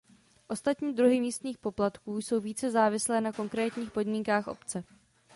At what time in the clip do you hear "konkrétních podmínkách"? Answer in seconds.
3.31-4.47